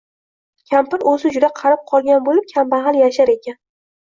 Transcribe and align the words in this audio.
Kampir 0.71 1.05
o‘zi 1.11 1.31
juda 1.35 1.49
qarib 1.59 1.83
qolgan 1.93 2.25
bo‘lib, 2.31 2.49
kambag‘al 2.55 2.99
yashar 3.03 3.35
ekan. 3.37 3.59